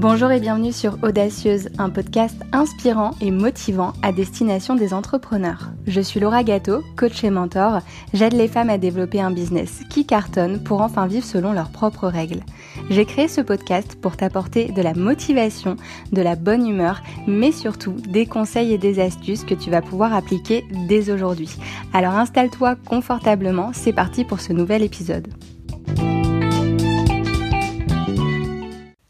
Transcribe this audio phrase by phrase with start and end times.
[0.00, 5.72] Bonjour et bienvenue sur Audacieuse, un podcast inspirant et motivant à destination des entrepreneurs.
[5.86, 7.80] Je suis Laura Gâteau, coach et mentor.
[8.14, 12.08] J'aide les femmes à développer un business qui cartonne pour enfin vivre selon leurs propres
[12.08, 12.40] règles.
[12.88, 15.76] J'ai créé ce podcast pour t'apporter de la motivation,
[16.12, 20.14] de la bonne humeur, mais surtout des conseils et des astuces que tu vas pouvoir
[20.14, 21.50] appliquer dès aujourd'hui.
[21.92, 25.28] Alors installe-toi confortablement, c'est parti pour ce nouvel épisode.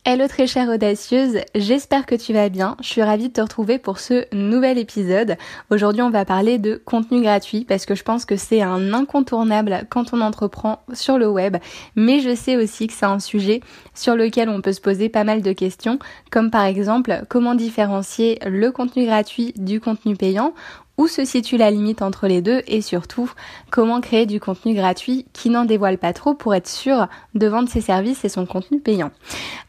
[0.07, 2.75] Hello très chère audacieuse, j'espère que tu vas bien.
[2.81, 5.37] Je suis ravie de te retrouver pour ce nouvel épisode.
[5.69, 9.83] Aujourd'hui on va parler de contenu gratuit parce que je pense que c'est un incontournable
[9.91, 11.59] quand on entreprend sur le web.
[11.97, 13.61] Mais je sais aussi que c'est un sujet
[13.95, 15.99] sur lequel on peut se poser pas mal de questions
[16.31, 20.55] comme par exemple comment différencier le contenu gratuit du contenu payant
[21.01, 23.33] où se situe la limite entre les deux et surtout
[23.71, 27.71] comment créer du contenu gratuit qui n'en dévoile pas trop pour être sûr de vendre
[27.71, 29.11] ses services et son contenu payant.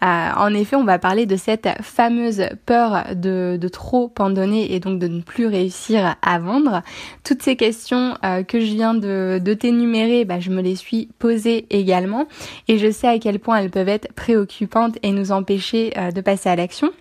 [0.03, 4.81] Euh, en effet, on va parler de cette fameuse peur de, trop en donner et
[4.81, 6.81] donc de ne plus réussir à vendre.
[7.23, 11.65] Toutes ces questions euh, que je viens de, t'énumérer, bah, je me les suis posées
[11.69, 12.27] également
[12.67, 16.19] et je sais à quel point elles peuvent être préoccupantes et nous empêcher euh, de
[16.19, 16.91] passer à l'action.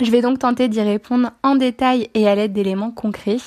[0.00, 3.38] Je vais donc tenter d'y répondre en détail et à l'aide d'éléments concrets.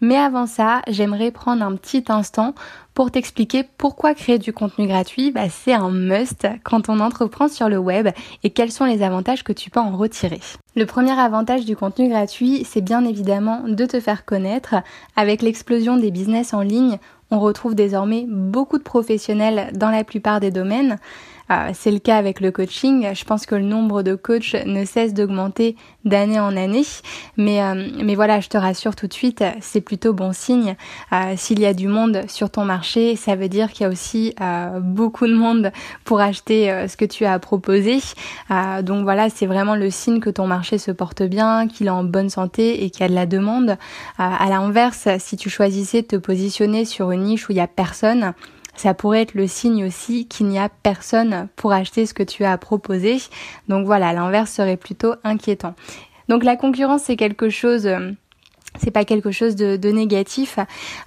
[0.00, 2.54] Mais avant ça, j'aimerais prendre un petit instant
[2.94, 7.68] pour t'expliquer pourquoi créer du contenu gratuit, bah, c'est un must quand on entreprend sur
[7.68, 8.08] le web
[8.42, 10.40] et quels sont les avantages que tu peux en retirer.
[10.74, 14.74] Le premier avantage du contenu gratuit, c'est bien évidemment de te faire connaître.
[15.16, 16.98] Avec l'explosion des business en ligne,
[17.30, 20.98] on retrouve désormais beaucoup de professionnels dans la plupart des domaines.
[21.50, 23.14] Euh, c'est le cas avec le coaching.
[23.14, 26.84] Je pense que le nombre de coachs ne cesse d'augmenter d'année en année.
[27.36, 30.76] Mais, euh, mais voilà, je te rassure tout de suite, c'est plutôt bon signe.
[31.12, 33.90] Euh, s'il y a du monde sur ton marché, ça veut dire qu'il y a
[33.90, 34.34] aussi
[34.80, 35.70] beaucoup de monde
[36.04, 37.98] pour acheter ce que tu as proposé.
[38.82, 42.04] donc voilà, c'est vraiment le signe que ton marché se porte bien, qu'il est en
[42.04, 43.76] bonne santé et qu'il y a de la demande.
[44.18, 47.66] à l'inverse, si tu choisissais de te positionner sur une niche où il n'y a
[47.66, 48.34] personne,
[48.74, 52.44] ça pourrait être le signe aussi qu'il n'y a personne pour acheter ce que tu
[52.44, 53.18] as proposé.
[53.68, 55.74] Donc voilà, l'inverse serait plutôt inquiétant.
[56.28, 58.12] Donc la concurrence, c'est quelque chose euh,
[58.78, 60.58] c'est pas quelque chose de, négatif.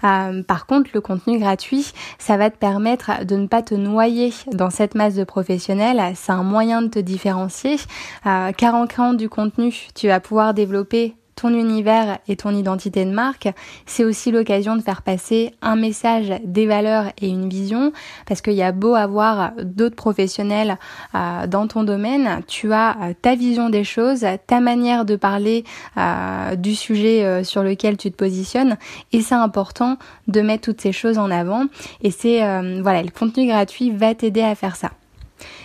[0.04, 4.34] Euh, par contre, le contenu gratuit, ça va te permettre de ne pas te noyer
[4.52, 6.14] dans cette masse de professionnels.
[6.16, 7.78] C'est un moyen de te différencier,
[8.26, 13.06] euh, car en créant du contenu, tu vas pouvoir développer ton univers et ton identité
[13.06, 13.50] de marque,
[13.86, 17.92] c'est aussi l'occasion de faire passer un message, des valeurs et une vision,
[18.26, 20.78] parce qu'il y a beau avoir d'autres professionnels
[21.14, 25.64] euh, dans ton domaine, tu as euh, ta vision des choses, ta manière de parler
[25.98, 28.78] euh, du sujet sur lequel tu te positionnes,
[29.12, 29.98] et c'est important
[30.28, 31.66] de mettre toutes ces choses en avant.
[32.02, 32.40] Et c'est
[32.82, 34.92] voilà, le contenu gratuit va t'aider à faire ça.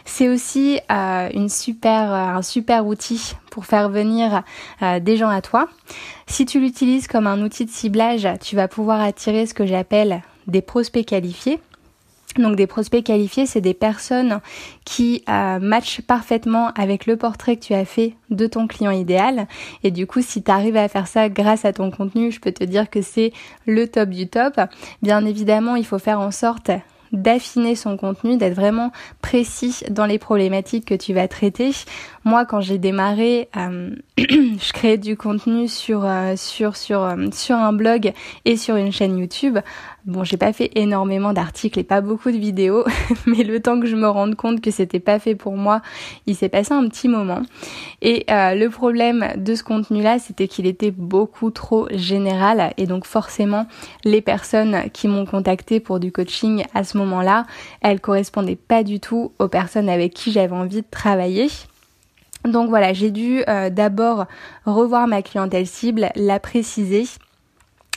[0.04, 1.38] C'est aussi euh, euh,
[1.86, 4.42] un super outil pour faire venir
[4.82, 5.68] euh, des gens à toi.
[6.26, 10.22] Si tu l'utilises comme un outil de ciblage, tu vas pouvoir attirer ce que j'appelle
[10.46, 11.60] des prospects qualifiés.
[12.36, 14.40] Donc des prospects qualifiés, c'est des personnes
[14.84, 19.48] qui matchent parfaitement avec le portrait que tu as fait de ton client idéal.
[19.82, 22.52] Et du coup, si tu arrives à faire ça grâce à ton contenu, je peux
[22.52, 23.32] te dire que c'est
[23.66, 24.60] le top du top.
[25.02, 26.70] Bien évidemment, il faut faire en sorte
[27.12, 31.70] d'affiner son contenu, d'être vraiment précis dans les problématiques que tu vas traiter.
[32.24, 37.56] Moi, quand j'ai démarré, euh, je créais du contenu sur euh, sur sur euh, sur
[37.56, 38.12] un blog
[38.44, 39.58] et sur une chaîne YouTube.
[40.06, 42.84] Bon, j'ai pas fait énormément d'articles et pas beaucoup de vidéos,
[43.26, 45.82] mais le temps que je me rende compte que c'était pas fait pour moi,
[46.26, 47.42] il s'est passé un petit moment.
[48.00, 53.66] Et le problème de ce contenu-là, c'était qu'il était beaucoup trop général et donc forcément,
[54.04, 57.46] les personnes qui m'ont contacté pour du coaching à ce moment-là,
[57.82, 61.48] elles correspondaient pas du tout aux personnes avec qui j'avais envie de travailler.
[62.44, 64.24] Donc voilà, j'ai dû euh, d'abord
[64.64, 67.04] revoir ma clientèle cible, la préciser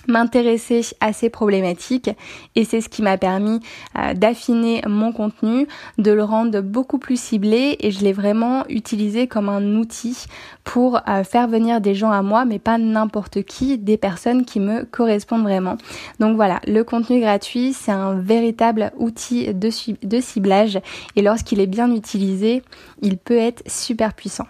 [0.08, 2.09] m'intéresser à ces problématiques
[2.56, 3.59] et c'est ce qui m'a permis
[3.97, 5.68] euh, d'affiner mon contenu,
[5.98, 10.25] de le rendre beaucoup plus ciblé et je l'ai vraiment utilisé comme un outil
[10.63, 14.60] pour euh, faire venir des gens à moi mais pas n'importe qui, des personnes qui
[14.60, 15.78] me correspondent vraiment.
[16.19, 19.69] Donc voilà, le contenu gratuit c'est un véritable outil de,
[20.04, 20.80] de ciblage
[21.16, 22.63] et lorsqu'il est bien utilisé,
[23.01, 24.48] il peut être super puissant.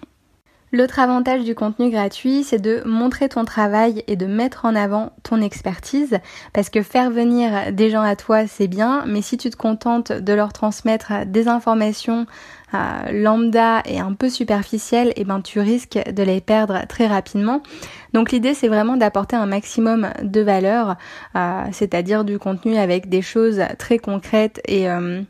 [0.75, 5.11] L'autre avantage du contenu gratuit, c'est de montrer ton travail et de mettre en avant
[5.21, 6.17] ton expertise,
[6.51, 10.11] parce que faire venir des gens à toi, c'est bien, mais si tu te contentes
[10.11, 12.25] de leur transmettre des informations
[12.73, 17.61] euh, lambda et un peu superficielles, eh ben tu risques de les perdre très rapidement.
[18.13, 20.95] Donc l'idée, c'est vraiment d'apporter un maximum de valeur,
[21.35, 25.21] euh, c'est-à-dire du contenu avec des choses très concrètes et euh,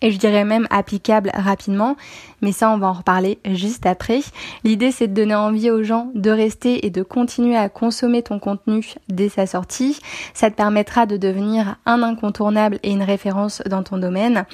[0.00, 1.96] et je dirais même applicable rapidement,
[2.40, 4.20] mais ça on va en reparler juste après.
[4.64, 8.38] L'idée c'est de donner envie aux gens de rester et de continuer à consommer ton
[8.38, 10.00] contenu dès sa sortie.
[10.34, 14.44] Ça te permettra de devenir un incontournable et une référence dans ton domaine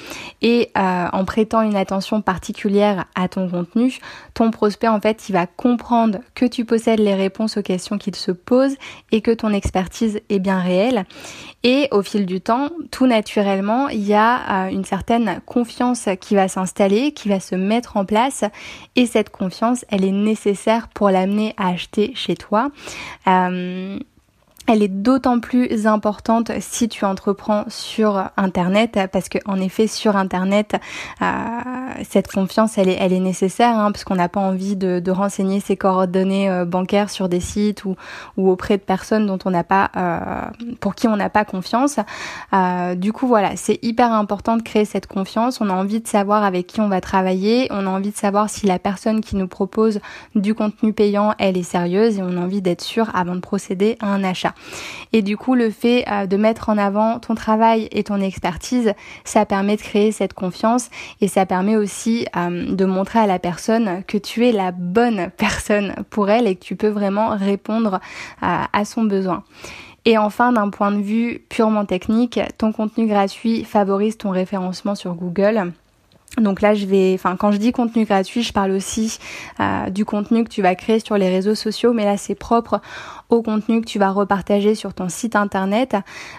[0.43, 3.99] et euh, en prêtant une attention particulière à ton contenu,
[4.35, 8.17] ton prospect en fait il va comprendre que tu possèdes les réponses aux questions qu'il
[8.17, 8.75] se pose
[9.13, 11.05] et que ton expertise est bien réelle.
[11.65, 16.35] Et au fil du temps, tout naturellement, il y a euh, une certaine confiance qui
[16.35, 18.45] va s'installer, qui va se mettre en place.
[18.97, 22.71] Et cette confiance, elle est nécessaire pour l'amener à acheter chez toi.
[23.27, 23.99] Euh,
[24.69, 30.15] elle est d'autant plus importante si tu entreprends sur Internet parce que en effet sur
[30.15, 30.77] Internet
[31.23, 31.25] euh,
[32.09, 35.11] cette confiance elle est, elle est nécessaire hein, parce qu'on n'a pas envie de, de,
[35.11, 37.97] renseigner ses coordonnées euh, bancaires sur des sites ou,
[38.37, 40.21] ou auprès de personnes dont on n'a pas euh,
[40.81, 41.99] pour qui on n'a pas confiance.
[42.53, 45.63] Euh, du coup voilà c'est hyper important de créer cette confiance.
[45.63, 47.69] On a envie de savoir avec qui on va travailler.
[47.71, 50.01] On a envie de savoir si la personne qui nous propose
[50.35, 53.97] du contenu payant elle est sérieuse et on a envie d'être sûr avant de procéder
[54.01, 54.53] à un achat.
[55.13, 58.93] Et du coup, le fait euh, de mettre en avant ton travail et ton expertise,
[59.25, 60.91] ça permet de créer cette confiance
[61.21, 65.31] et ça permet aussi euh, de montrer à la personne que tu es la bonne
[65.37, 68.01] personne pour elle et que tu peux vraiment répondre
[68.43, 69.45] euh, à son besoin.
[70.05, 75.15] Et enfin, d'un point de vue purement technique, ton contenu gratuit favorise ton référencement sur
[75.15, 75.73] Google.
[76.41, 79.19] Donc là, je vais, enfin, quand je dis contenu gratuit, je parle aussi
[79.61, 82.81] euh, du contenu que tu vas créer sur les réseaux sociaux, mais là, c'est propre
[83.29, 85.97] au contenu que tu vas repartager sur ton site internet.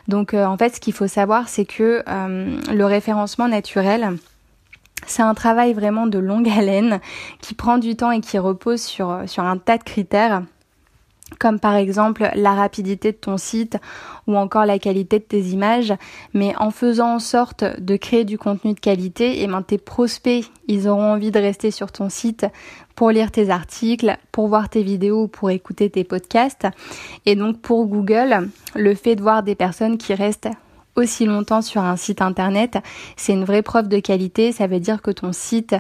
[0.08, 4.18] Donc, euh, en fait, ce qu'il faut savoir, c'est que euh, le référencement naturel,
[5.06, 7.00] c'est un travail vraiment de longue haleine
[7.42, 10.44] qui prend du temps et qui repose sur, sur un tas de critères
[11.38, 13.78] comme par exemple la rapidité de ton site
[14.28, 15.94] ou encore la qualité de tes images,
[16.34, 19.78] mais en faisant en sorte de créer du contenu de qualité, et eh ben tes
[19.78, 22.46] prospects, ils auront envie de rester sur ton site
[22.96, 26.68] pour lire tes articles, pour voir tes vidéos ou pour écouter tes podcasts.
[27.26, 30.50] Et donc pour Google, le fait de voir des personnes qui restent
[31.00, 32.78] aussi longtemps sur un site internet,
[33.16, 34.52] c'est une vraie preuve de qualité.
[34.52, 35.76] Ça veut dire que ton site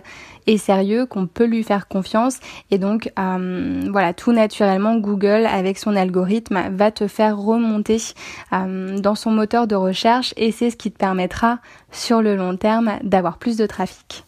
[0.47, 2.39] est sérieux, qu'on peut lui faire confiance.
[2.71, 7.97] Et donc, euh, voilà, tout naturellement, Google, avec son algorithme, va te faire remonter
[8.53, 11.59] euh, dans son moteur de recherche et c'est ce qui te permettra,
[11.91, 14.25] sur le long terme, d'avoir plus de trafic.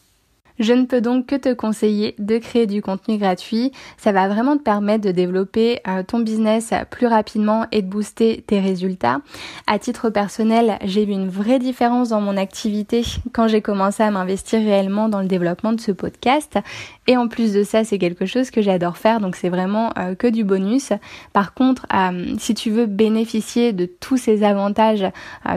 [0.61, 3.71] Je ne peux donc que te conseiller de créer du contenu gratuit.
[3.97, 8.43] Ça va vraiment te permettre de développer euh, ton business plus rapidement et de booster
[8.45, 9.21] tes résultats.
[9.65, 13.03] À titre personnel, j'ai vu une vraie différence dans mon activité
[13.33, 16.59] quand j'ai commencé à m'investir réellement dans le développement de ce podcast.
[17.07, 20.13] Et en plus de ça, c'est quelque chose que j'adore faire, donc c'est vraiment euh,
[20.13, 20.91] que du bonus.
[21.33, 25.05] Par contre, euh, si tu veux bénéficier de tous ces avantages,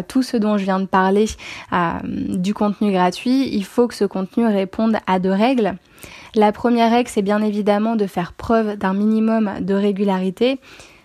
[0.09, 1.27] tout ce dont je viens de parler,
[2.03, 5.77] du contenu gratuit, il faut que ce contenu réponde à deux règles.
[6.35, 10.59] La première règle, c'est bien évidemment de faire preuve d'un minimum de régularité.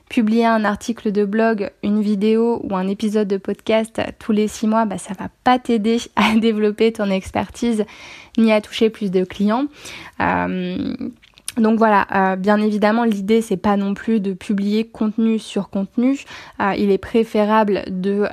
[0.09, 4.65] Publier un article de blog, une vidéo ou un épisode de podcast tous les six
[4.65, 7.85] mois, bah, ça va pas t'aider à développer ton expertise
[8.37, 9.65] ni à toucher plus de clients.
[10.19, 10.95] Euh,
[11.57, 16.19] donc voilà, euh, bien évidemment, l'idée c'est pas non plus de publier contenu sur contenu.
[16.59, 18.25] Euh, il est préférable de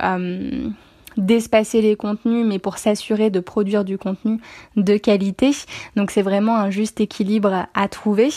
[1.17, 4.39] d'espacer les contenus, mais pour s'assurer de produire du contenu
[4.75, 5.51] de qualité.
[5.95, 8.29] Donc c'est vraiment un juste équilibre à trouver.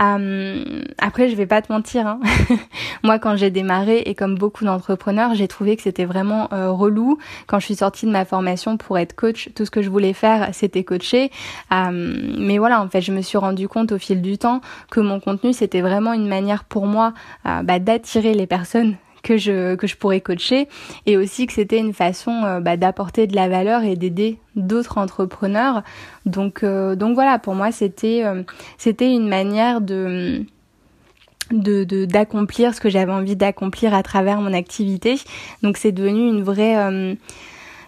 [0.00, 2.20] Euh, après, je vais pas te mentir, hein.
[3.02, 7.18] moi quand j'ai démarré et comme beaucoup d'entrepreneurs, j'ai trouvé que c'était vraiment euh, relou.
[7.46, 10.12] Quand je suis sortie de ma formation pour être coach, tout ce que je voulais
[10.12, 11.30] faire, c'était coacher.
[11.72, 15.00] Euh, mais voilà, en fait, je me suis rendu compte au fil du temps que
[15.00, 17.12] mon contenu, c'était vraiment une manière pour moi
[17.44, 20.68] bah, d'attirer les personnes que je, que je pourrais coacher
[21.04, 24.98] et aussi que c'était une façon euh, bah, d'apporter de la valeur et d'aider d'autres
[24.98, 25.82] entrepreneurs.
[26.26, 28.44] Donc, euh, donc voilà, pour moi, c'était euh,
[28.78, 30.44] c'était une manière de
[31.50, 35.16] de d'accomplir ce que j'avais envie d'accomplir à travers mon activité.
[35.62, 37.16] Donc c'est devenu une vraie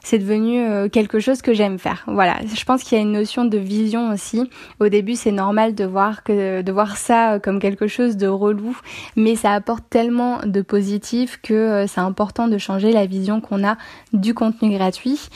[0.02, 2.05] c'est devenu euh, quelque chose que j'aime faire.
[2.07, 4.49] Voilà, je pense qu'il y a une notion de vision aussi.
[4.81, 8.26] Au début, c'est normal de voir que de voir ça euh, comme quelque chose de
[8.26, 8.76] relou,
[9.17, 13.67] mais ça apporte tellement de positif que euh, c'est important de changer la vision qu'on
[13.67, 13.76] a
[14.12, 15.28] du contenu gratuit.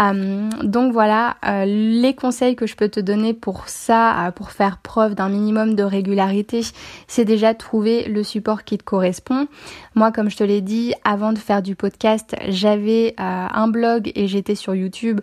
[0.00, 4.50] Euh, donc voilà, euh, les conseils que je peux te donner pour ça, euh, pour
[4.50, 6.62] faire preuve d'un minimum de régularité,
[7.06, 9.48] c'est déjà trouver le support qui te correspond.
[9.94, 14.26] Moi, comme je te l'ai dit, avant de faire du podcast, j'avais un blog et
[14.26, 15.20] j'étais sur YouTube.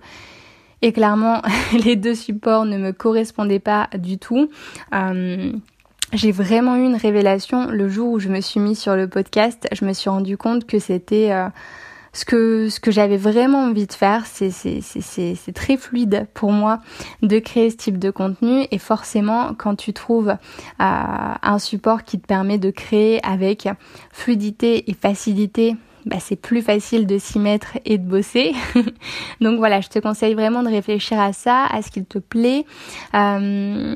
[0.82, 1.42] Et clairement,
[1.86, 4.50] les deux supports ne me correspondaient pas du tout.
[6.13, 9.68] j'ai vraiment eu une révélation le jour où je me suis mis sur le podcast.
[9.72, 11.32] Je me suis rendu compte que c'était
[12.13, 14.25] ce que ce que j'avais vraiment envie de faire.
[14.25, 16.79] C'est c'est c'est c'est très fluide pour moi
[17.22, 20.36] de créer ce type de contenu et forcément quand tu trouves euh,
[20.79, 23.67] un support qui te permet de créer avec
[24.12, 28.53] fluidité et facilité bah, c'est plus facile de s'y mettre et de bosser.
[29.41, 32.65] Donc voilà, je te conseille vraiment de réfléchir à ça, à ce qu'il te plaît.
[33.13, 33.95] Euh,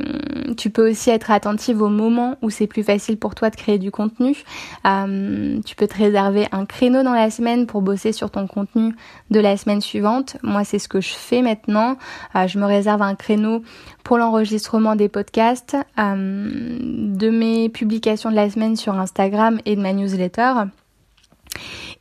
[0.58, 3.78] tu peux aussi être attentive au moment où c'est plus facile pour toi de créer
[3.78, 4.38] du contenu.
[4.86, 8.96] Euh, tu peux te réserver un créneau dans la semaine pour bosser sur ton contenu
[9.30, 10.38] de la semaine suivante.
[10.44, 11.98] Moi, c'est ce que je fais maintenant.
[12.36, 13.64] Euh, je me réserve un créneau
[14.04, 19.92] pour l'enregistrement des podcasts, de mes publications de la semaine sur Instagram et de ma
[19.92, 20.54] newsletter.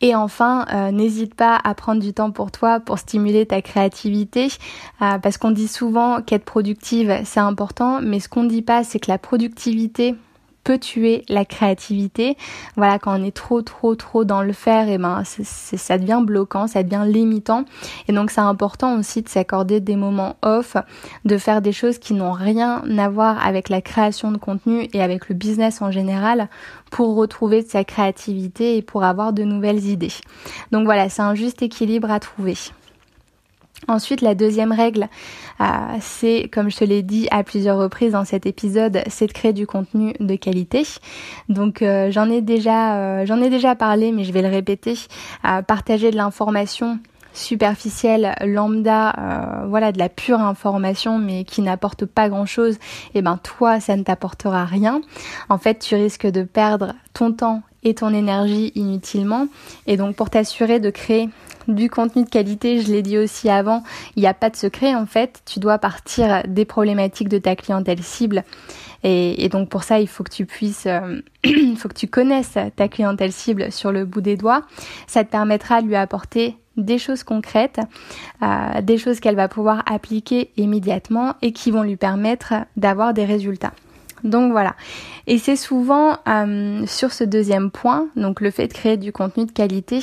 [0.01, 4.49] Et enfin, euh, n'hésite pas à prendre du temps pour toi pour stimuler ta créativité,
[5.03, 8.85] euh, parce qu'on dit souvent qu'être productive, c'est important, mais ce qu'on ne dit pas,
[8.85, 10.15] c'est que la productivité
[10.67, 12.37] peut tuer la créativité.
[12.77, 16.21] Voilà, quand on est trop, trop, trop dans le faire, et eh ben, ça devient
[16.25, 17.65] bloquant, ça devient limitant.
[18.09, 20.77] Et donc, c'est important aussi de s'accorder des moments off,
[21.25, 25.01] de faire des choses qui n'ont rien à voir avec la création de contenu et
[25.01, 26.49] avec le business en général
[26.91, 30.15] pour retrouver de sa créativité et pour avoir de nouvelles idées.
[30.73, 32.57] Donc voilà, c'est un juste équilibre à trouver.
[33.89, 35.09] Ensuite, la deuxième règle,
[35.61, 35.65] euh,
[36.01, 39.53] c'est, comme je te l'ai dit à plusieurs reprises dans cet épisode, c'est de créer
[39.53, 40.85] du contenu de qualité.
[41.49, 44.95] Donc, euh, j'en ai déjà, euh, j'en ai déjà parlé, mais je vais le répéter.
[45.67, 46.99] partager de l'information
[47.33, 53.37] superficielle, lambda, voilà, de la pure information, mais qui n'apporte pas grand-chose, et eh ben
[53.37, 55.03] toi, ça ne t'apportera rien.
[55.49, 59.47] En fait, tu risques de perdre ton temps et ton énergie inutilement.
[59.87, 61.29] Et donc, pour t'assurer de créer
[61.69, 63.83] du contenu de qualité, je l'ai dit aussi avant,
[64.17, 67.57] il n'y a pas de secret en fait, tu dois partir des problématiques de ta
[67.57, 68.45] clientèle cible.
[69.03, 72.59] Et, donc pour ça, il faut que tu puisses, euh, il faut que tu connaisses
[72.75, 74.63] ta clientèle cible sur le bout des doigts.
[75.07, 77.81] Ça te permettra de lui apporter des choses concrètes,
[78.43, 83.25] euh, des choses qu'elle va pouvoir appliquer immédiatement et qui vont lui permettre d'avoir des
[83.25, 83.73] résultats.
[84.27, 84.75] Donc voilà.
[85.29, 89.47] Et c'est souvent euh, sur ce deuxième point, donc le fait de créer du contenu
[89.47, 90.01] de qualité,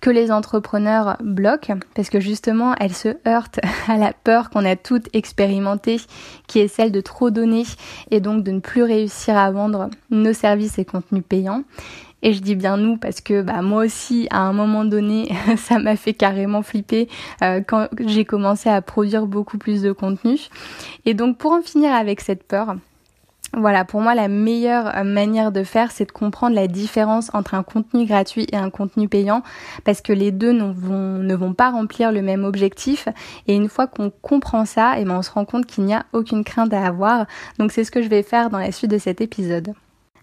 [0.00, 4.76] que les entrepreneurs bloquent, parce que justement, elles se heurtent à la peur qu'on a
[4.76, 6.00] toutes expérimentée,
[6.46, 7.64] qui est celle de trop donner
[8.10, 11.62] et donc de ne plus réussir à vendre nos services et contenus payants.
[12.22, 15.78] Et je dis bien nous parce que bah, moi aussi, à un moment donné, ça
[15.78, 17.08] m'a fait carrément flipper
[17.42, 20.38] euh, quand j'ai commencé à produire beaucoup plus de contenu.
[21.04, 22.76] Et donc pour en finir avec cette peur,
[23.56, 27.54] voilà, pour moi, la meilleure euh, manière de faire, c'est de comprendre la différence entre
[27.54, 29.42] un contenu gratuit et un contenu payant,
[29.84, 33.08] parce que les deux ne vont, pas remplir le même objectif.
[33.46, 35.94] Et une fois qu'on comprend ça, et eh ben on se rend compte qu'il n'y
[35.94, 37.26] a aucune crainte à avoir.
[37.58, 39.72] Donc c'est ce que je vais faire dans la suite de cet épisode.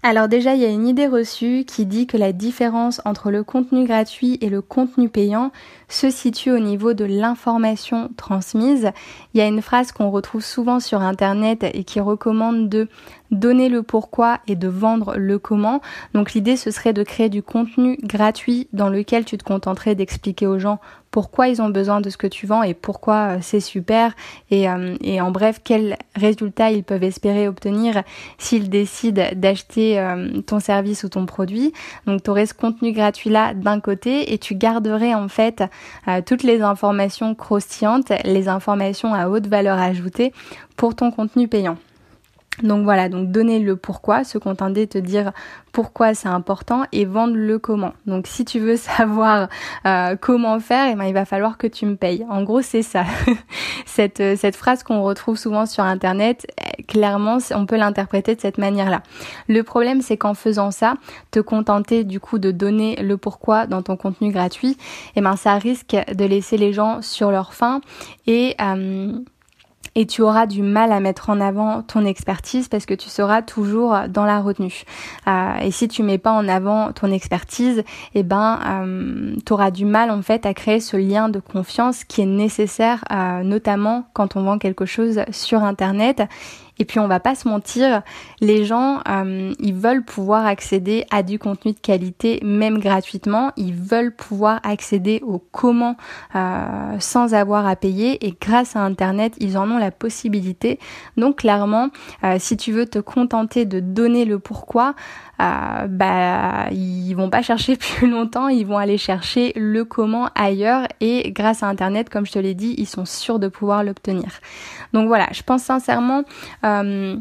[0.05, 3.41] Alors déjà, il y a une idée reçue qui dit que la différence entre le
[3.45, 5.53] contenu gratuit et le contenu payant
[5.87, 8.91] se situe au niveau de l'information transmise.
[9.33, 12.89] Il y a une phrase qu'on retrouve souvent sur Internet et qui recommande de
[13.31, 15.79] donner le pourquoi et de vendre le comment.
[16.13, 20.47] Donc l'idée ce serait de créer du contenu gratuit dans lequel tu te contenterais d'expliquer
[20.47, 20.79] aux gens
[21.13, 24.13] pourquoi ils ont besoin de ce que tu vends et pourquoi euh, c'est super
[24.49, 28.01] et, euh, et, en bref quels résultats ils peuvent espérer obtenir
[28.39, 31.71] s'ils décident d'acheter euh, ton service ou ton produit.
[32.07, 35.63] Donc tu aurais ce contenu gratuit là d'un côté et tu garderais en fait
[36.25, 40.33] toutes les informations croustillantes, les informations à haute valeur ajoutée
[40.75, 41.77] pour ton contenu payant.
[42.61, 45.31] Donc voilà, donc donner le pourquoi, se contenter de te dire
[45.71, 47.93] pourquoi c'est important et vendre le comment.
[48.05, 49.49] Donc si tu veux savoir
[49.87, 52.23] euh, comment faire, eh ben, il va falloir que tu me payes.
[52.29, 53.05] En gros, c'est ça.
[53.87, 56.45] cette, euh, cette phrase qu'on retrouve souvent sur Internet,
[56.77, 59.01] eh, clairement, on peut l'interpréter de cette manière-là.
[59.47, 60.93] Le problème, c'est qu'en faisant ça,
[61.31, 64.77] te contenter du coup de donner le pourquoi dans ton contenu gratuit,
[65.15, 67.81] eh ben, ça risque de laisser les gens sur leur faim
[68.27, 68.55] et...
[68.61, 69.13] Euh,
[69.95, 73.41] et tu auras du mal à mettre en avant ton expertise parce que tu seras
[73.41, 74.83] toujours dans la retenue.
[75.27, 77.83] Euh, et si tu mets pas en avant ton expertise,
[78.15, 82.03] eh ben euh, tu auras du mal en fait à créer ce lien de confiance
[82.03, 86.23] qui est nécessaire euh, notamment quand on vend quelque chose sur internet
[86.79, 88.01] et puis on va pas se mentir,
[88.41, 93.51] les gens, euh, ils veulent pouvoir accéder à du contenu de qualité, même gratuitement.
[93.57, 95.95] Ils veulent pouvoir accéder au comment
[96.35, 98.25] euh, sans avoir à payer.
[98.25, 100.79] Et grâce à Internet, ils en ont la possibilité.
[101.15, 101.89] Donc clairement,
[102.23, 104.95] euh, si tu veux te contenter de donner le pourquoi,
[105.87, 111.31] bah ils vont pas chercher plus longtemps, ils vont aller chercher le comment ailleurs et
[111.31, 114.29] grâce à internet comme je te l'ai dit, ils sont sûrs de pouvoir l'obtenir.
[114.93, 116.23] Donc voilà, je pense sincèrement
[116.63, 117.17] euh,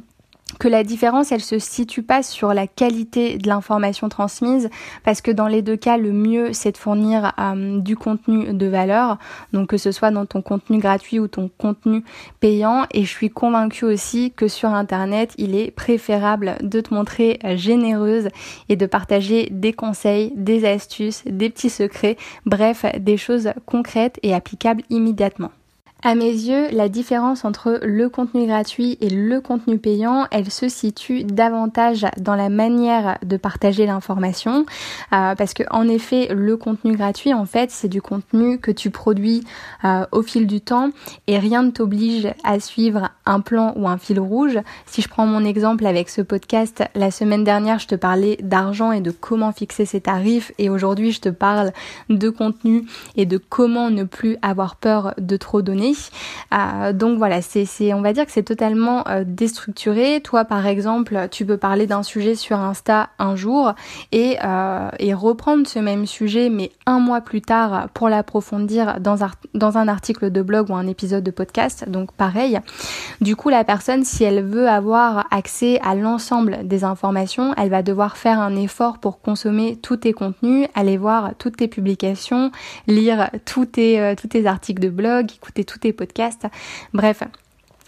[0.59, 4.71] que la différence, elle se situe pas sur la qualité de l'information transmise,
[5.05, 8.67] parce que dans les deux cas, le mieux, c'est de fournir euh, du contenu de
[8.67, 9.19] valeur,
[9.53, 12.05] donc que ce soit dans ton contenu gratuit ou ton contenu
[12.41, 12.85] payant.
[12.93, 18.29] Et je suis convaincue aussi que sur Internet, il est préférable de te montrer généreuse
[18.69, 22.17] et de partager des conseils, des astuces, des petits secrets,
[22.47, 25.51] bref, des choses concrètes et applicables immédiatement.
[26.05, 30.69] À mes yeux, la différence entre le contenu gratuit et le contenu payant, elle se
[30.69, 34.67] situe davantage dans la manière de partager l'information,
[35.13, 38.91] euh, parce que en effet, le contenu gratuit, en fait, c'est du contenu que tu
[38.91, 39.45] produis
[39.85, 40.91] euh, au fil du temps
[41.29, 44.59] et rien ne t'oblige à suivre un plan ou un fil rouge.
[44.87, 48.91] Si je prends mon exemple avec ce podcast, la semaine dernière, je te parlais d'argent
[48.91, 51.71] et de comment fixer ses tarifs, et aujourd'hui, je te parle
[52.11, 55.92] de contenu et de comment ne plus avoir peur de trop donner.
[56.53, 60.21] Euh, donc voilà, c'est, on va dire que c'est totalement euh, déstructuré.
[60.23, 63.73] Toi, par exemple, tu peux parler d'un sujet sur Insta un jour
[64.13, 69.89] et, euh, reprendre ce même sujet, mais un mois plus tard pour l'approfondir dans, un
[69.89, 71.89] article de blog ou un épisode de podcast.
[71.89, 72.59] Donc pareil.
[73.21, 77.83] Du coup, la personne, si elle veut avoir accès à l'ensemble des informations, elle va
[77.83, 82.51] devoir faire un effort pour consommer tous tes contenus, aller voir toutes tes publications,
[82.87, 86.49] lire tous tes, tous tes articles de blog, écouter tous tes podcasts.
[86.93, 87.27] Bref,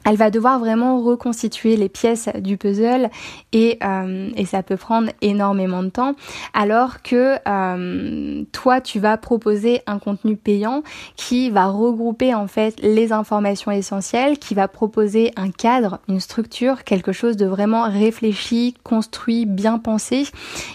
[0.04, 3.10] elle va devoir vraiment reconstituer les pièces du puzzle
[3.52, 6.14] et, euh, et ça peut prendre énormément de temps.
[6.52, 10.82] Alors que euh, toi tu vas proposer un contenu payant
[11.16, 16.84] qui va regrouper en fait les informations essentielles qui va proposer un cadre une structure
[16.84, 20.26] quelque chose de vraiment réfléchi construit bien pensé.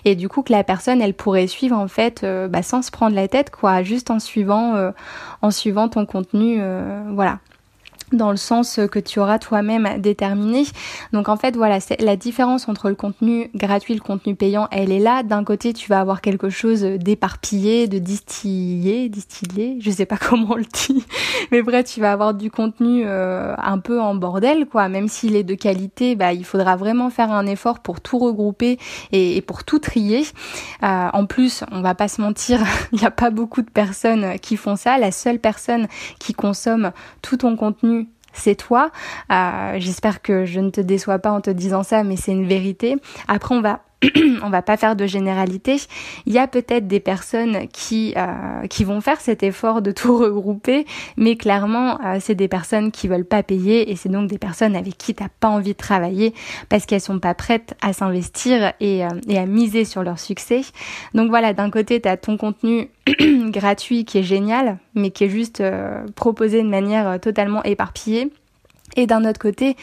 [0.06, 2.92] Et du coup que la personne elle pourrait suivre en fait euh, bah, sans se
[2.92, 4.92] prendre la tête quoi juste en suivant
[5.42, 6.62] en suivant ton contenu
[7.14, 7.40] voilà
[8.12, 10.66] dans le sens que tu auras toi-même déterminé.
[11.14, 14.68] Donc en fait voilà, c'est la différence entre le contenu gratuit et le contenu payant,
[14.72, 15.24] elle est là.
[15.24, 20.48] D'un côté, tu vas avoir quelque chose d'éparpillé, de distillé, distillé, je sais pas comment
[20.52, 21.04] on le dit,
[21.52, 24.90] mais bref, tu vas avoir du contenu euh, un peu en bordel quoi.
[24.90, 28.78] Même s'il est de qualité, bah il faudra vraiment faire un effort pour tout regrouper
[29.12, 30.26] et, pour tout trier.
[30.84, 34.40] Euh, en plus, on va pas se mentir, il n'y a pas beaucoup de personnes
[34.40, 34.98] qui font ça.
[34.98, 35.88] La seule personne
[36.20, 37.99] qui consomme tout ton contenu
[38.34, 38.92] c'est toi.
[39.32, 42.48] Euh, j'espère que je ne te déçois pas en te disant ça, mais c'est une
[42.48, 42.98] vérité.
[43.28, 43.82] Après, on va
[44.44, 45.78] on va pas faire de généralité.
[46.26, 50.18] Il y a peut-être des personnes qui euh, qui vont faire cet effort de tout
[50.18, 50.86] regrouper,
[51.18, 54.76] mais clairement euh, c'est des personnes qui veulent pas payer et c'est donc des personnes
[54.76, 56.34] avec qui t'as pas envie de travailler
[56.70, 60.62] parce qu'elles sont pas prêtes à s'investir et, euh, et à miser sur leur succès.
[61.14, 62.90] Donc voilà, d'un côté tu as ton contenu
[63.50, 65.62] gratuit qui est génial, mais qui est juste
[66.16, 68.32] proposé de manière totalement éparpillée.
[68.96, 69.76] Et d'un autre côté,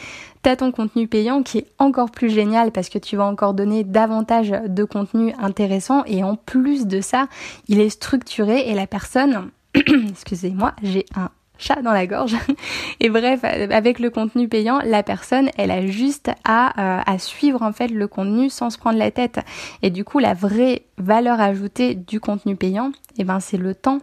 [0.43, 3.83] tu ton contenu payant qui est encore plus génial parce que tu vas encore donner
[3.83, 7.27] davantage de contenu intéressant et en plus de ça,
[7.67, 12.35] il est structuré et la personne, excusez-moi, j'ai un chat dans la gorge.
[12.99, 17.61] Et bref, avec le contenu payant, la personne, elle a juste à, euh, à suivre
[17.63, 19.39] en fait le contenu sans se prendre la tête.
[19.81, 23.99] Et du coup, la vraie valeur ajoutée du contenu payant, eh ben, c'est le temps.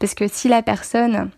[0.00, 1.30] Parce que si la personne,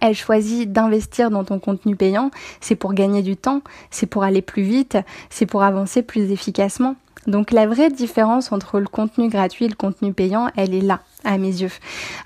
[0.00, 4.42] elle choisit d'investir dans ton contenu payant, c'est pour gagner du temps, c'est pour aller
[4.42, 4.98] plus vite,
[5.30, 6.96] c'est pour avancer plus efficacement.
[7.26, 11.00] Donc la vraie différence entre le contenu gratuit et le contenu payant, elle est là,
[11.24, 11.70] à mes yeux.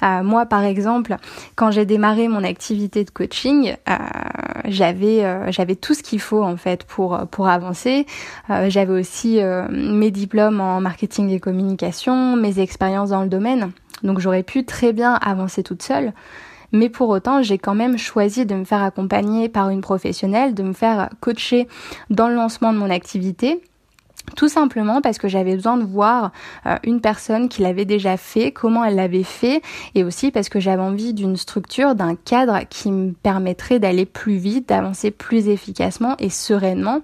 [0.05, 1.16] Euh, moi, par exemple,
[1.57, 3.94] quand j'ai démarré mon activité de coaching, euh,
[4.66, 8.07] j'avais euh, j'avais tout ce qu'il faut en fait pour pour avancer.
[8.48, 13.72] j'avais aussi mes diplômes en marketing et communication, mes expériences dans le domaine.
[14.03, 16.12] Donc j'aurais pu très bien avancer toute seule.
[16.74, 20.64] Mais pour autant, j'ai quand même choisi de me faire accompagner par une professionnelle, de
[20.64, 21.68] me faire coacher
[22.10, 23.62] dans le lancement de mon activité.
[24.34, 26.32] Tout simplement parce que j'avais besoin de voir
[26.66, 29.62] euh, une personne qui l'avait déjà fait, comment elle l'avait fait,
[29.94, 34.38] et aussi parce que j'avais envie d'une structure, d'un cadre qui me permettrait d'aller plus
[34.38, 37.02] vite, d'avancer plus efficacement et sereinement.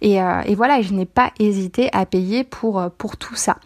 [0.00, 3.58] Et, euh, voilà, je n'ai pas hésité à payer pour, euh, pour tout ça.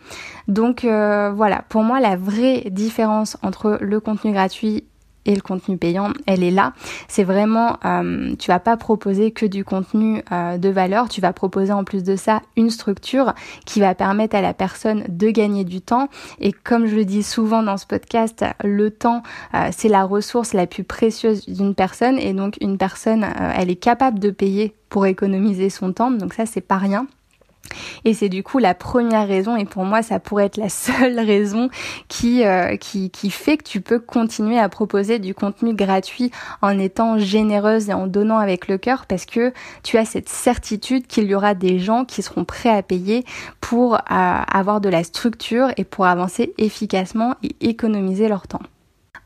[0.49, 4.85] Donc voilà, pour moi la vraie différence entre le contenu gratuit
[5.27, 6.73] et le contenu payant, elle est là.
[7.09, 11.33] C'est vraiment, euh, tu vas pas proposer que du contenu euh, de valeur, tu vas
[11.33, 13.35] proposer en plus de ça une structure
[13.67, 16.09] qui va permettre à la personne de gagner du temps.
[16.41, 19.23] Et comme je le dis souvent dans ce podcast, le temps,
[19.55, 22.19] euh, c'est la ressource la plus précieuse d'une personne.
[22.19, 26.11] Et donc une personne, elle est capable de payer pour économiser son temps.
[26.11, 27.07] Donc ça, c'est pas rien.
[28.05, 31.19] Et c'est du coup la première raison, et pour moi ça pourrait être la seule
[31.27, 31.69] raison
[32.09, 36.31] qui, euh, qui, qui fait que tu peux continuer à proposer du contenu gratuit
[36.63, 39.53] en étant généreuse et en donnant avec le cœur, parce que
[39.83, 43.25] tu as cette certitude qu'il y aura des gens qui seront prêts à payer
[43.61, 48.63] pour euh, avoir de la structure et pour avancer efficacement et économiser leur temps.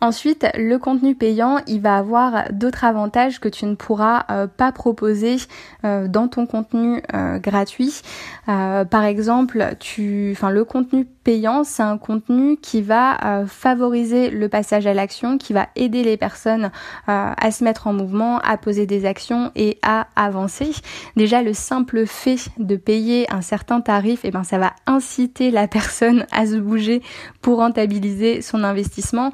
[0.03, 4.73] Ensuite, le contenu payant, il va avoir d'autres avantages que tu ne pourras euh, pas
[4.73, 5.37] proposer
[5.85, 8.01] euh, dans ton contenu euh, gratuit.
[8.47, 14.89] par exemple, tu, enfin, le contenu payant, c'est un contenu qui va favoriser le passage
[14.89, 16.73] à l'action, qui va aider les personnes
[17.07, 20.73] à se mettre en mouvement, à poser des actions et à avancer.
[21.17, 25.69] Déjà, le simple fait de payer un certain tarif, eh ben, ça va inciter la
[25.69, 27.03] personne à se bouger
[27.43, 29.31] pour rentabiliser son investissement.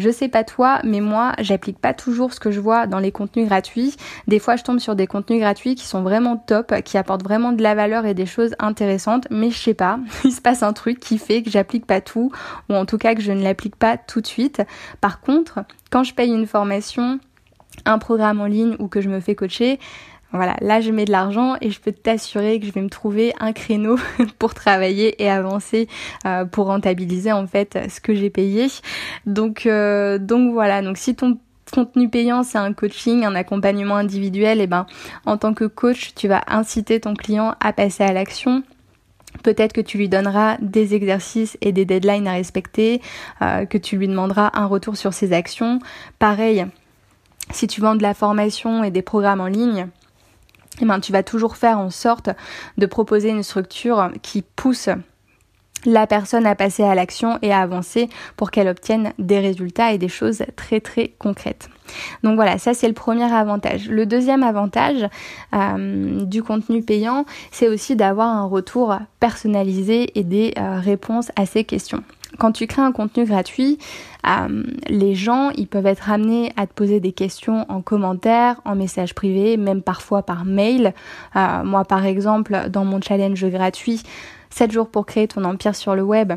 [0.00, 3.12] Je sais pas toi, mais moi, j'applique pas toujours ce que je vois dans les
[3.12, 3.96] contenus gratuits.
[4.26, 7.52] Des fois, je tombe sur des contenus gratuits qui sont vraiment top, qui apportent vraiment
[7.52, 10.72] de la valeur et des choses intéressantes, mais je sais pas, il se passe un
[10.72, 12.32] truc qui fait que j'applique pas tout,
[12.70, 14.62] ou en tout cas que je ne l'applique pas tout de suite.
[15.02, 15.60] Par contre,
[15.90, 17.20] quand je paye une formation,
[17.84, 19.78] un programme en ligne ou que je me fais coacher,
[20.32, 23.32] voilà, là je mets de l'argent et je peux t'assurer que je vais me trouver
[23.40, 23.96] un créneau
[24.38, 25.88] pour travailler et avancer
[26.26, 28.68] euh, pour rentabiliser en fait ce que j'ai payé.
[29.26, 31.38] Donc euh, donc voilà, donc si ton
[31.70, 34.86] contenu payant, c'est un coaching, un accompagnement individuel, et eh ben
[35.24, 38.62] en tant que coach, tu vas inciter ton client à passer à l'action.
[39.44, 43.00] Peut-être que tu lui donneras des exercices et des deadlines à respecter,
[43.42, 45.78] euh, que tu lui demanderas un retour sur ses actions.
[46.18, 46.66] Pareil,
[47.50, 49.86] si tu vends de la formation et des programmes en ligne,
[50.80, 52.30] eh ben, tu vas toujours faire en sorte
[52.78, 54.88] de proposer une structure qui pousse
[55.86, 59.98] la personne à passer à l'action et à avancer pour qu'elle obtienne des résultats et
[59.98, 61.68] des choses très très concrètes.
[62.22, 63.88] Donc voilà, ça c'est le premier avantage.
[63.88, 65.06] Le deuxième avantage
[65.54, 71.46] euh, du contenu payant, c'est aussi d'avoir un retour personnalisé et des euh, réponses à
[71.46, 72.04] ces questions
[72.38, 73.78] quand tu crées un contenu gratuit,
[74.26, 78.74] euh, les gens, ils peuvent être amenés à te poser des questions en commentaire, en
[78.74, 80.94] message privé, même parfois par mail.
[81.36, 84.02] Euh, moi, par exemple, dans mon challenge gratuit,
[84.50, 86.32] 7 jours pour créer ton empire sur le web,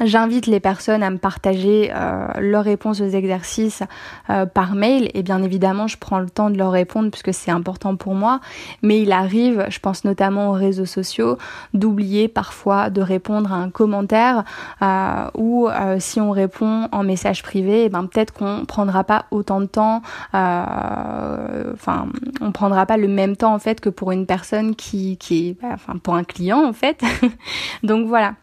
[0.00, 3.82] J'invite les personnes à me partager euh, leurs réponses aux exercices
[4.30, 7.50] euh, par mail et bien évidemment je prends le temps de leur répondre puisque c'est
[7.50, 8.40] important pour moi
[8.80, 11.36] mais il arrive, je pense notamment aux réseaux sociaux,
[11.74, 14.44] d'oublier parfois de répondre à un commentaire
[14.80, 19.60] euh, ou si on répond en message privé, eh ben peut-être qu'on prendra pas autant
[19.60, 20.00] de temps,
[20.32, 22.06] enfin
[22.40, 25.60] on prendra pas le même temps en fait que pour une personne qui, qui est,
[25.60, 27.02] bah, enfin pour un client en fait.
[27.82, 28.34] Donc voilà.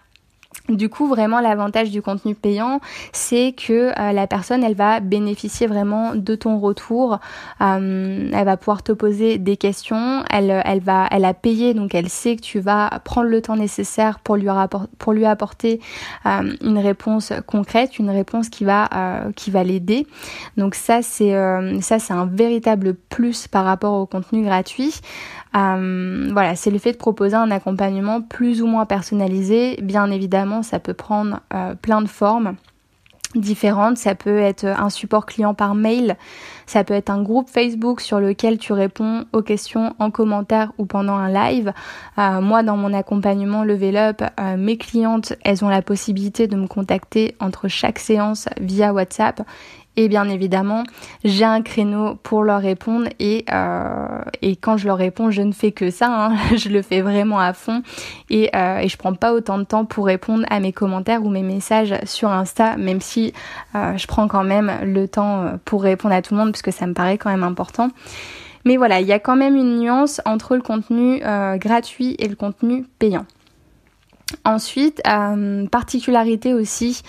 [0.70, 2.80] Du coup, vraiment, l'avantage du contenu payant,
[3.12, 7.20] c'est que euh, la personne, elle va bénéficier vraiment de ton retour.
[7.62, 10.24] Euh, elle va pouvoir te poser des questions.
[10.30, 13.56] Elle, elle va, elle a payé, donc elle sait que tu vas prendre le temps
[13.56, 14.48] nécessaire pour lui,
[15.00, 15.80] pour lui apporter
[16.26, 18.90] euh, une réponse concrète, une réponse qui va,
[19.36, 20.06] qui va l'aider.
[20.58, 21.34] Donc ça, c'est,
[21.82, 24.94] ça, c'est un véritable plus par rapport au contenu gratuit.
[25.56, 29.80] Euh, voilà, c'est le fait de proposer un accompagnement plus ou moins personnalisé.
[29.82, 32.56] Bien évidemment, ça peut prendre euh, plein de formes
[33.36, 33.98] différentes.
[33.98, 36.18] Ça peut être un support client par mail,
[36.66, 40.86] ça peut être un groupe Facebook sur lequel tu réponds aux questions en commentaire ou
[40.86, 41.72] pendant un live.
[42.18, 44.24] Euh, moi, dans mon accompagnement Level Up,
[44.58, 49.42] mes clientes, elles ont la possibilité de me contacter entre chaque séance via WhatsApp
[50.00, 50.86] et bien évidemment,
[51.26, 54.22] j'ai un créneau pour leur répondre et, euh,
[54.62, 56.38] quand je leur réponds, je ne fais que ça, hein.
[56.56, 57.84] je le fais vraiment à fond
[58.30, 61.30] et, euh, et je prends pas autant de temps pour répondre à mes commentaires ou
[61.30, 63.34] mes messages sur Insta, même si
[63.76, 66.72] euh, je prends quand même le temps euh, pour répondre à tout le monde puisque
[66.72, 67.90] ça me paraît quand même important.
[68.64, 71.22] Mais voilà, il y a quand même une nuance entre le contenu
[71.58, 73.26] gratuit et le contenu payant.
[74.46, 77.02] Ensuite, euh, particularité aussi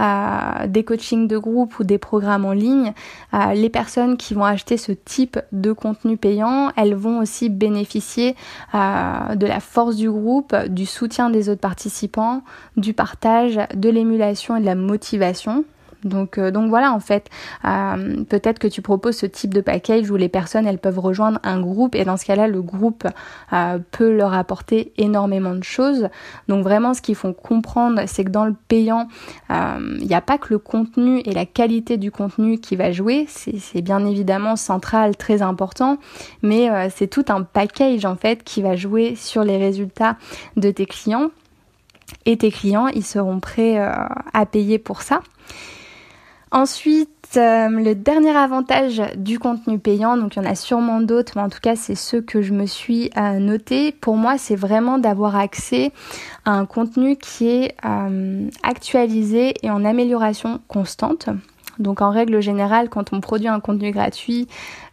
[0.00, 2.92] euh, des coachings de groupe ou des programmes en ligne,
[3.32, 8.34] euh, les personnes qui vont acheter ce type de contenu payant, elles vont aussi bénéficier
[8.74, 12.42] de la force du groupe, du soutien des autres participants,
[12.76, 15.64] du partage, de l'émulation et de la motivation.
[16.06, 17.28] Donc, euh, donc voilà, en fait,
[17.64, 21.40] euh, peut-être que tu proposes ce type de package où les personnes, elles peuvent rejoindre
[21.42, 23.06] un groupe et dans ce cas-là, le groupe
[23.52, 26.08] euh, peut leur apporter énormément de choses.
[26.48, 29.08] Donc vraiment, ce qu'il faut comprendre, c'est que dans le payant,
[29.50, 33.26] il n'y a pas que le contenu et la qualité du contenu qui va jouer,
[33.28, 35.98] c'est bien évidemment central, très important,
[36.42, 40.16] mais c'est tout un package en fait qui va jouer sur les résultats
[40.56, 41.30] de tes clients.
[42.24, 45.20] Et tes clients, ils seront prêts à payer pour ça.
[46.52, 51.32] Ensuite, euh, le dernier avantage du contenu payant, donc il y en a sûrement d'autres,
[51.34, 53.90] mais en tout cas c'est ceux que je me suis euh, noté.
[53.90, 55.90] Pour moi, c'est vraiment d'avoir accès
[56.44, 61.28] à un contenu qui est euh, actualisé et en amélioration constante.
[61.78, 64.48] Donc en règle générale, quand on produit un contenu gratuit,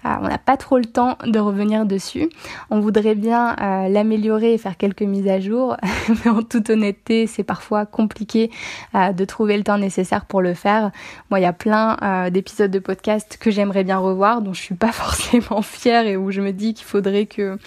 [0.05, 2.29] euh, on n'a pas trop le temps de revenir dessus.
[2.69, 5.77] On voudrait bien euh, l'améliorer et faire quelques mises à jour,
[6.25, 8.51] mais en toute honnêteté, c'est parfois compliqué
[8.95, 10.91] euh, de trouver le temps nécessaire pour le faire.
[11.29, 11.97] Moi, il y a plein
[12.29, 16.31] d'épisodes de podcast que j'aimerais bien revoir, dont je suis pas forcément fière et où
[16.31, 17.57] je me dis qu'il faudrait que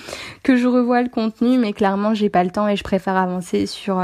[0.42, 3.66] que je revoie le contenu, mais clairement, j'ai pas le temps et je préfère avancer
[3.66, 3.98] sur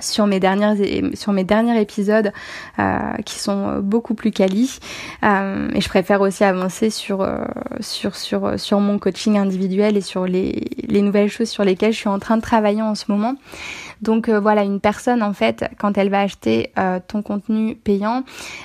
[0.00, 0.76] sur mes dernières
[1.14, 2.32] sur mes derniers épisodes
[2.78, 4.78] euh, qui sont beaucoup plus quali
[5.24, 7.44] euh, et je préfère aussi avancer sur euh,
[7.80, 11.98] sur sur sur mon coaching individuel et sur les les nouvelles choses sur lesquelles je
[11.98, 13.34] suis en train de travailler en ce moment.
[14.00, 16.72] Donc voilà une personne en fait quand elle va acheter
[17.08, 18.22] ton contenu payant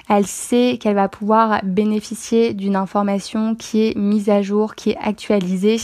[0.07, 4.97] elle sait qu'elle va pouvoir bénéficier d'une information qui est mise à jour qui est
[5.01, 5.77] actualisée.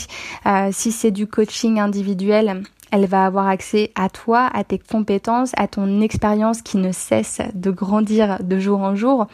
[0.70, 5.68] Si c'est du coaching individuel elle va avoir accès à toi, à tes compétences, à
[5.68, 9.26] ton expérience qui ne cesse de grandir de jour en jour.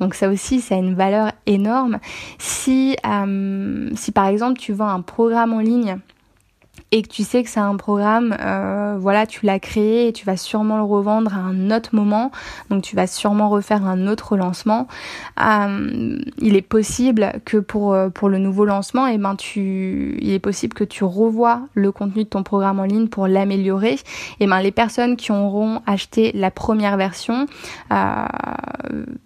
[0.00, 1.98] Donc ça aussi, ça a une valeur énorme.
[2.38, 5.98] Si, euh, si par exemple tu vends un programme en ligne
[6.94, 10.24] et que tu sais que c'est un programme, euh, voilà, tu l'as créé et tu
[10.24, 12.30] vas sûrement le revendre à un autre moment,
[12.70, 14.86] donc tu vas sûrement refaire un autre lancement.
[15.42, 20.30] Euh, il est possible que pour euh, le nouveau lancement, et eh ben tu, il
[20.30, 23.94] est possible que tu revois le contenu de ton programme en ligne pour l'améliorer.
[23.94, 23.98] Et
[24.40, 27.46] eh ben les personnes qui auront acheté la première version,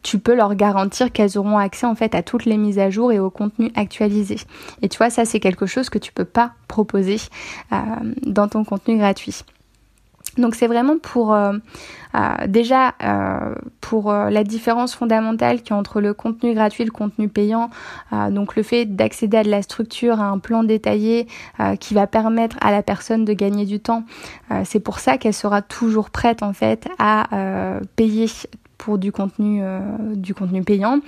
[0.03, 3.13] tu peux leur garantir qu'elles auront accès en fait à toutes les mises à jour
[3.13, 4.39] et au contenu actualisé.
[4.81, 7.17] Et tu vois, ça c'est quelque chose que tu peux pas proposer
[7.73, 7.77] euh,
[8.25, 9.43] dans ton contenu gratuit.
[10.37, 11.55] Donc c'est vraiment pour euh,
[12.15, 12.95] euh, déjà
[13.81, 17.71] pour la différence fondamentale qui est entre le contenu gratuit et le contenu payant.
[18.31, 21.27] donc le fait d'accéder à de la structure, à un plan détaillé
[21.81, 24.05] qui va permettre à la personne de gagner du temps.
[24.65, 28.27] c'est pour ça qu'elle sera toujours prête en fait à payer
[28.79, 29.63] pour du contenu,
[30.15, 31.01] du contenu payant.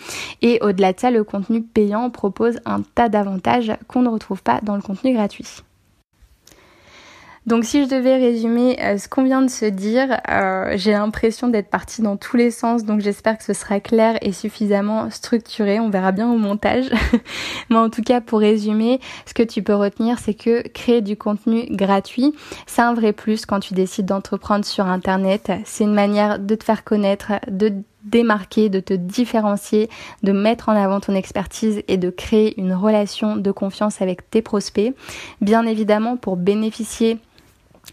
[0.42, 4.60] Et au-delà de ça, le contenu payant propose un tas d'avantages qu'on ne retrouve pas
[4.62, 5.62] dans le contenu gratuit.
[7.46, 11.48] Donc si je devais résumer euh, ce qu'on vient de se dire, euh, j'ai l'impression
[11.48, 15.80] d'être partie dans tous les sens, donc j'espère que ce sera clair et suffisamment structuré.
[15.80, 16.90] On verra bien au montage.
[17.70, 21.16] Mais en tout cas, pour résumer, ce que tu peux retenir, c'est que créer du
[21.16, 22.34] contenu gratuit,
[22.66, 25.50] c'est un vrai plus quand tu décides d'entreprendre sur Internet.
[25.64, 27.72] C'est une manière de te faire connaître, de
[28.04, 29.88] démarquer, de te différencier,
[30.22, 34.42] de mettre en avant ton expertise et de créer une relation de confiance avec tes
[34.42, 34.94] prospects.
[35.40, 37.18] Bien évidemment, pour bénéficier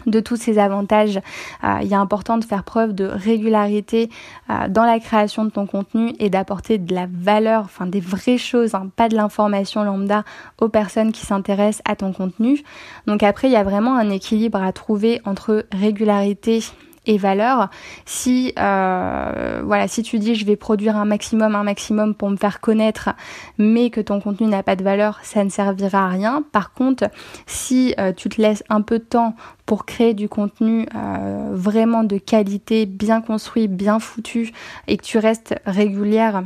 [0.06, 1.20] de tous ces avantages,
[1.64, 4.10] euh, il est important de faire preuve de régularité
[4.50, 8.38] euh, dans la création de ton contenu et d'apporter de la valeur, enfin des vraies
[8.38, 10.24] choses, hein, pas de l'information lambda
[10.60, 12.62] aux personnes qui s'intéressent à ton contenu.
[13.08, 16.62] Donc après, il y a vraiment un équilibre à trouver entre régularité
[17.08, 17.70] et valeur.
[18.06, 22.38] Si euh, voilà, si tu dis je vais produire un maximum, un maximum pour me
[22.38, 23.10] faire connaître,
[23.58, 26.44] mais que ton contenu n'a pas de valeur, ça ne servira à rien.
[26.52, 27.06] Par contre,
[27.46, 32.04] si euh, tu te laisses un peu de temps pour créer du contenu euh, vraiment
[32.04, 34.54] de qualité, bien construit, bien foutu,
[34.88, 36.44] et que tu restes régulière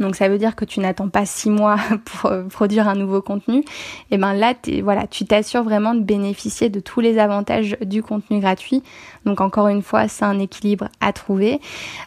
[0.00, 3.22] donc ça veut dire que tu n'attends pas six mois pour euh, produire un nouveau
[3.22, 3.64] contenu.
[4.10, 8.40] Et ben là, voilà, tu t'assures vraiment de bénéficier de tous les avantages du contenu
[8.40, 8.82] gratuit.
[9.24, 11.60] Donc encore une fois, c'est un équilibre à trouver.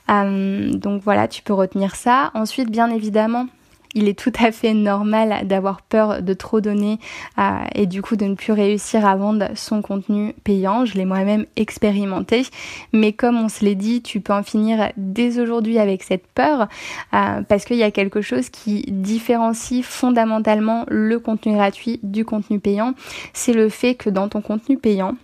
[0.10, 2.32] Euh, donc voilà, tu peux retenir ça.
[2.34, 3.48] Ensuite, bien évidemment,
[3.96, 7.00] il est tout à fait normal d'avoir peur de trop donner
[7.38, 10.86] euh, et du coup de ne plus réussir à vendre son contenu payant.
[10.86, 12.46] Je l'ai moi-même expérimenté.
[12.94, 16.68] Mais comme on se l'est dit, tu peux en finir dès aujourd'hui avec cette peur
[17.14, 22.60] euh, parce qu'il y a quelque chose qui différencie fondamentalement le contenu gratuit du contenu
[22.60, 22.94] payant.
[23.34, 25.16] C'est le fait que dans ton contenu payant,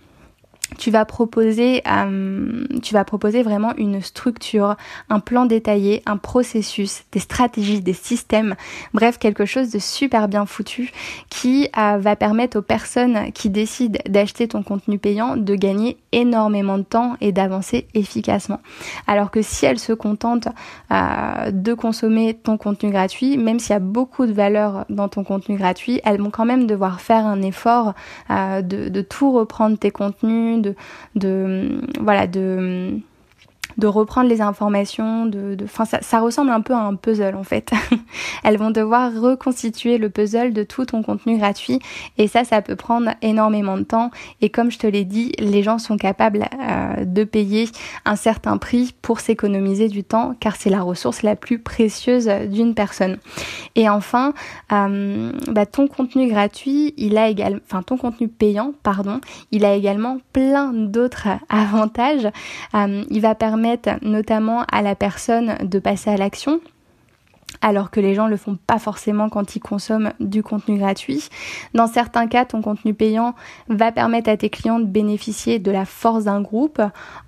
[0.78, 4.76] tu vas proposer euh, tu vas proposer vraiment une structure,
[5.08, 8.54] un plan détaillé, un processus, des stratégies, des systèmes,
[8.92, 10.92] bref quelque chose de super bien foutu
[11.30, 16.78] qui euh, va permettre aux personnes qui décident d'acheter ton contenu payant de gagner énormément
[16.78, 18.60] de temps et d'avancer efficacement.
[19.06, 20.48] Alors que si elles se contentent
[20.90, 25.24] euh, de consommer ton contenu gratuit, même s'il y a beaucoup de valeur dans ton
[25.24, 27.94] contenu gratuit, elles vont quand même devoir faire un effort
[28.30, 30.62] de, de tout reprendre tes contenus
[31.14, 33.00] de, voilà, de
[33.78, 37.44] de reprendre les informations, de, de ça, ça ressemble un peu à un puzzle en
[37.44, 37.72] fait.
[38.44, 41.80] elles vont devoir reconstituer le puzzle de tout ton contenu gratuit
[42.18, 44.10] et ça, ça peut prendre énormément de temps.
[44.40, 47.68] Et comme je te l'ai dit, les gens sont capables euh, de payer
[48.04, 52.74] un certain prix pour s'économiser du temps car c'est la ressource la plus précieuse d'une
[52.74, 53.18] personne.
[53.74, 54.32] Et enfin,
[54.72, 59.74] euh, bah, ton contenu gratuit, il a également, enfin ton contenu payant, pardon, il a
[59.74, 62.28] également plein d'autres avantages.
[62.74, 63.04] Euh,
[64.02, 66.60] notamment à la personne de passer à l'action
[67.64, 71.30] alors que les gens le font pas forcément quand ils consomment du contenu gratuit.
[71.72, 73.34] Dans certains cas, ton contenu payant
[73.70, 76.82] va permettre à tes clients de bénéficier de la force d'un groupe.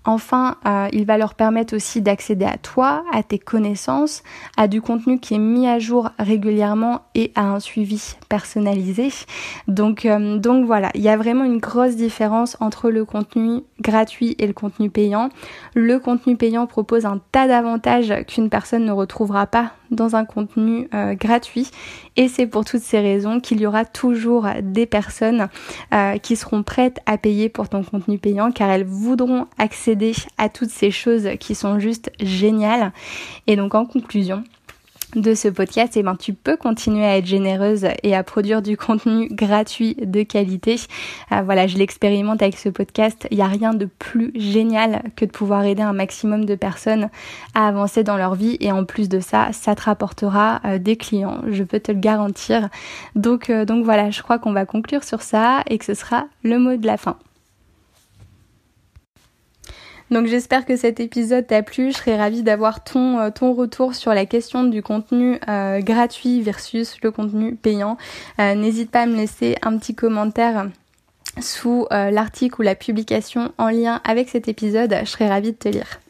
[0.04, 4.22] Enfin, euh, il va leur permettre aussi d'accéder à toi, à tes connaissances,
[4.58, 9.08] à du contenu qui est mis à jour régulièrement et à un suivi personnalisé.
[9.70, 14.46] Euh, donc voilà, il y a vraiment une grosse différence entre le contenu gratuit et
[14.46, 15.30] le contenu payant.
[15.74, 20.88] Le contenu payant propose un tas d'avantages qu'une personne ne retrouvera pas dans un contenu
[20.94, 21.70] euh, gratuit.
[22.16, 25.48] Et c'est pour toutes ces raisons qu'il y aura toujours des personnes
[25.92, 30.48] euh, qui seront prêtes à payer pour ton contenu payant car elles voudront accéder à
[30.48, 32.92] toutes ces choses qui sont juste géniales.
[33.46, 34.44] Et donc en conclusion
[35.14, 38.60] de ce podcast, et eh ben, tu peux continuer à être généreuse et à produire
[38.60, 40.76] du contenu gratuit de qualité.
[41.32, 43.26] Euh, voilà, je l'expérimente avec ce podcast.
[43.30, 47.08] Il n'y a rien de plus génial que de pouvoir aider un maximum de personnes
[47.54, 48.56] à avancer dans leur vie.
[48.60, 51.40] Et en plus de ça, ça te rapportera euh, des clients.
[51.48, 52.68] Je peux te le garantir.
[53.14, 56.26] Donc, euh, donc voilà, je crois qu'on va conclure sur ça et que ce sera
[56.42, 57.16] le mot de la fin.
[60.10, 61.90] Donc j'espère que cet épisode t'a plu.
[61.90, 66.42] Je serais ravie d'avoir ton, euh, ton retour sur la question du contenu euh, gratuit
[66.42, 67.96] versus le contenu payant.
[68.38, 70.68] Euh, n'hésite pas à me laisser un petit commentaire
[71.38, 74.96] sous l'article ou la publication en lien avec cet épisode.
[75.04, 76.00] Je serais ravie de te lire.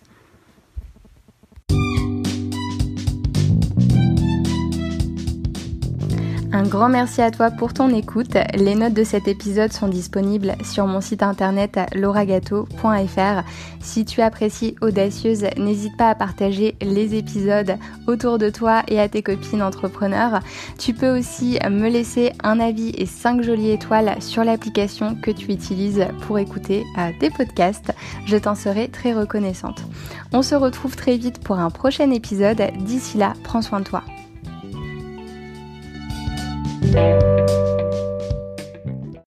[6.56, 8.38] Un grand merci à toi pour ton écoute.
[8.54, 13.42] Les notes de cet épisode sont disponibles sur mon site internet lauragato.fr.
[13.80, 19.06] Si tu apprécies Audacieuse, n'hésite pas à partager les épisodes autour de toi et à
[19.06, 20.40] tes copines entrepreneurs.
[20.78, 25.52] Tu peux aussi me laisser un avis et 5 jolies étoiles sur l'application que tu
[25.52, 27.92] utilises pour écouter euh, tes podcasts.
[28.24, 29.82] Je t'en serai très reconnaissante.
[30.32, 32.62] On se retrouve très vite pour un prochain épisode.
[32.80, 34.02] D'ici là, prends soin de toi.
[36.92, 37.75] Thank you.